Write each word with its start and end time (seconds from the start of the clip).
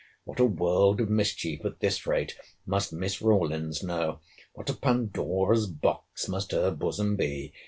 What 0.23 0.39
a 0.39 0.45
world 0.45 0.99
of 0.99 1.11
mischief, 1.11 1.63
at 1.63 1.79
this 1.79 2.07
rate, 2.07 2.35
must 2.65 2.91
Miss 2.91 3.21
Rawlins 3.21 3.83
know!—What 3.83 4.71
a 4.71 4.73
Pandora's 4.73 5.67
box 5.67 6.27
must 6.27 6.53
her 6.53 6.71
bosom 6.71 7.15
be! 7.17 7.53